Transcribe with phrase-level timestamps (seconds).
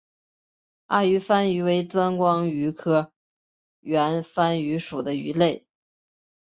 [0.87, 3.13] 暗圆帆鱼为钻光鱼科
[3.81, 5.67] 圆帆鱼属的鱼类。